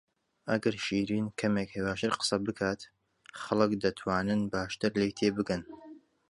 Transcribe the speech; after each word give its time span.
ئەگەر 0.49 0.75
شیرین 0.85 1.25
کەمێک 1.39 1.69
هێواشتر 1.75 2.11
قسە 2.19 2.37
بکات، 2.45 2.81
خەڵک 3.41 3.71
دەتوانن 3.83 4.41
باشتر 4.53 4.91
لێی 4.99 5.15
تێبگەن. 5.19 5.61